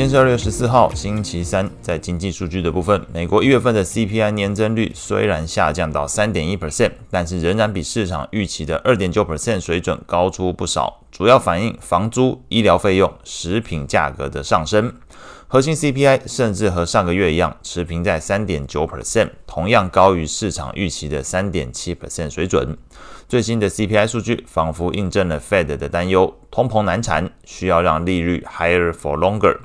[0.00, 1.68] 今天是二月十四号，星期三。
[1.82, 14.90] 在经济数据的部分，美国一月份的 CPI 年增率虽然下降到三点一 percent，但是仍然比市场预期的二点九 percent 水准高出不少，主要反映房租、医疗费用、食品价格的上升。
[15.46, 22.74] 核心 CPI 甚至和上个月一样持平在三点九 percent，同样高于市场预期的三点七 percent 水准。
[23.28, 29.58] 最新的 CPI 数据仿佛印证了 Fed 的担忧，通膨难缠，需要让利率 higher for longer。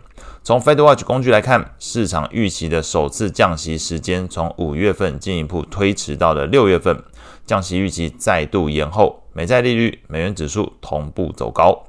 [0.44, 7.04] 从 FedWatch 工具来看，市场预期的首次降息时间从五月份进一步推迟到了六月份，
[7.46, 11.86] 降息预期再度延后，美债利率、美元指数同步走高。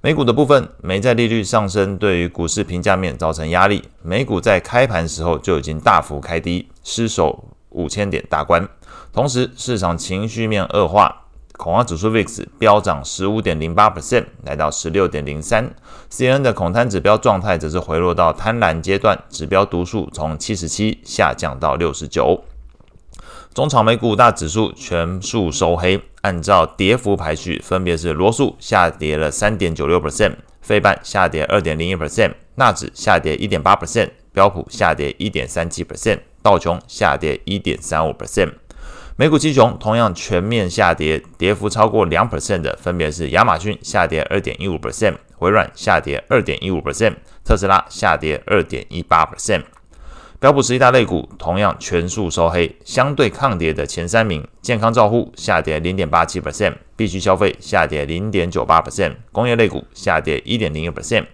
[0.00, 8.66] 美股的部分，美债利率上升对于股市评价面造成压力，美股在开盘时候就已经大幅开低，失守五千点大关，
[9.12, 11.27] 同时市场情绪面恶化。
[11.58, 15.68] 恐慌指数 VIX 飙涨十五点零八 percent，来到十六点零三。
[16.08, 22.44] CNN 的恐贪指标状态则是回落到贪婪阶段，指标读数从七十七下降到六十九。
[23.52, 38.52] 中场美股五大指数全数收黑，按照跌幅排序，分别是罗素下跌了三点九六 percent，费半下跌二点零一 percent，纳指下跌一点八 percent，标普下跌一点三七 percent，道琼下跌一点三五 percent。
[39.20, 49.64] 美股七雄同样全面下跌，跌幅超过两 percent 的分别是亚马逊下跌二点一五 percent，微软下跌二点一五 percent，特斯拉下跌二点一八 percent。
[50.38, 61.24] 标普十一大类股同样全数收黑，相对抗跌的前三名：健康照护下跌零点八七 percent，必需消费下跌零点九八 percent，工业类股下跌一点零一 percent。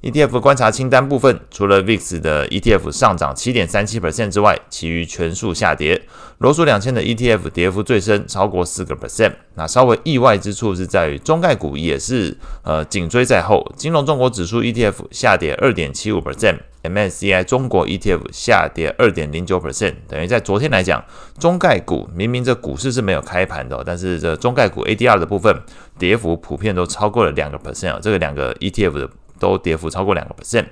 [0.00, 6.00] ETF 观察清单部分，除了 VIX 的 ETF 上涨七点三七 percent 之外，其余全数下跌。
[6.38, 9.32] 罗素两千的 ETF 跌幅最深，超过四个 percent。
[9.56, 19.94] 那稍微意外之处是在于中概股也是呃紧追在后，金融中国指数 ETF 下跌二点七五 percent，MSCI 中国 ETF 下跌二点零九 percent。
[20.06, 21.04] 等于在昨天来讲，
[21.40, 25.60] 中概股明明这股市是没有开盘的，但是这中概股 ADR 的部分
[25.98, 29.10] 跌幅普遍都超过了两个 percent 啊，这个两个 ETF 的。
[29.38, 30.66] 都跌幅超过两个 percent，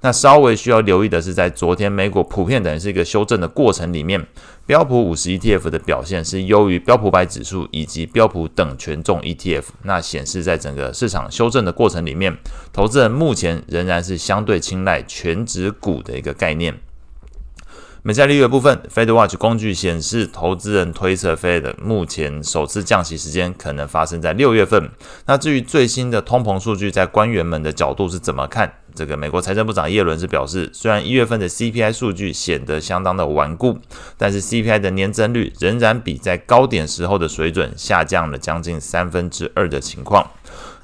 [0.00, 4.26] 那稍微需要留意的是，在昨天美股普遍等于是一个修正的过程里面，
[4.66, 12.36] 标普五十 ETF 的表现是优于标普百指数以及标普等权重 ETF，那显示在整个市场修正的过程里面，
[12.72, 16.74] 投资人目前仍然是相对青睐全指股的一个概念。
[18.04, 24.90] 美债利率的部分，FedWatch 工具显示，投资人推测 Fed 目前首次降息时间可能发生在六月份。
[25.26, 28.72] 那至于最新的通膨数据，在官员们的角度是怎么看？
[28.92, 33.78] 这个美国财政部长耶伦是表示，虽然一月份的 CPI 数据显得相当的顽固，
[34.18, 40.28] 但是 CPI 的年增率仍然比在高点时候的水准下降了将近三分之二的情况。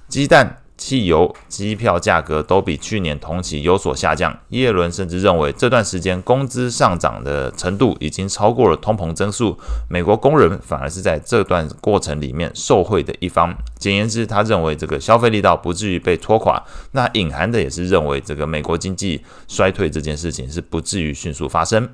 [0.08, 0.58] 鸡蛋。
[0.78, 4.34] 汽油、机票价格都比去年同期有所下降。
[4.50, 9.58] 耶伦甚至认为，这段时间工资上涨的程度已经超过了通膨增速，
[9.90, 13.54] 美国工人反而是在这段过程里面受惠的一方。
[13.76, 16.62] 简言之，他认为这个消费力道不至于被拖垮。
[16.92, 21.88] 那隐含的也是认为，这个美国经济衰退这件事情是不至于迅速发生。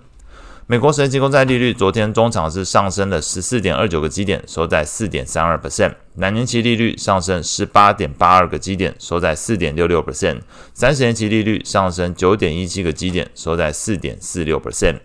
[0.66, 5.92] 美国十年期公债利率昨天中场是上升了十四点二九个基点，收在四点三二 percent。
[6.14, 10.40] 两年期利率上升十八点八二个基点，收在四点六六 percent。
[10.72, 15.00] 三十年期利率上升九点一七个基点，收在四点四六 percent。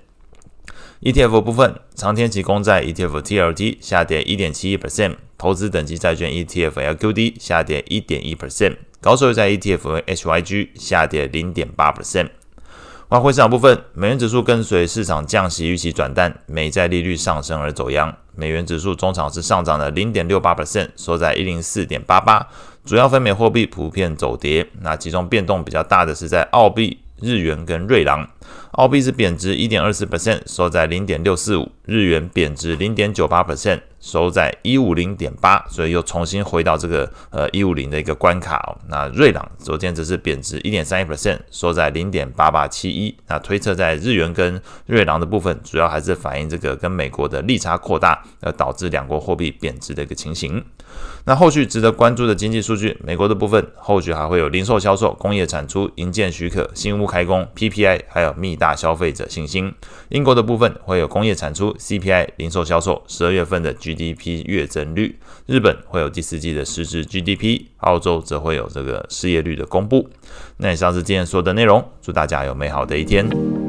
[1.02, 12.30] ETF 部分，长天期公债 ETF TLT 下跌一点七一 percent，投资等级债券 ETF LQD 下跌一点一 percent，高收益债 ETF HYG 下跌零点八 percent。
[13.10, 18.16] 外汇市场部分，美元指数跟随市场降息预期转淡，美债利率上升而走扬。
[18.36, 22.48] 美元指数中场是上涨了零点六八 percent，收在一零四点八八。
[22.86, 28.30] 主要非美货币普遍走跌，那其中变动比较大的是在澳币、日元跟瑞郎。
[28.74, 33.80] 澳币是贬值一点二四 percent，收在零点六四五；日元贬值零点九八 percent。
[34.00, 38.78] 收在一五零点八，所以又重新回到这个呃一五零的一个关卡哦。
[38.88, 43.16] 那瑞郎昨天则是贬值一点三一 percent，收在零点八八七一。
[43.28, 50.64] 那推测在日元跟瑞郎的部分，主要还是反映这个跟美国的利差扩大，而导致两国货币贬值的一个情形。
[51.26, 59.72] 那后续值得关注的经济数据，美国的部分后续还会有零售销售、工业产出、营建许可、新屋开工、PPI，还有密大消费者信心。
[60.08, 70.10] 英国的部分会有工业产出、CPI、零售销售、十二月份的 GDP 月增率，日本会有第四季的实质 GDP，澳洲则会有这个失业率的公布。
[70.58, 73.69] 那以上是今天说的内容，祝大家有美好的一天。